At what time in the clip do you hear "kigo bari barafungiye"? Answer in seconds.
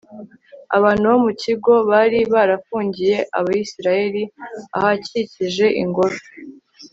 1.41-3.17